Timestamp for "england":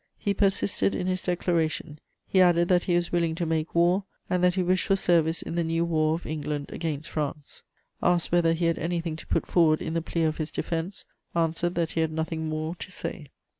6.25-6.71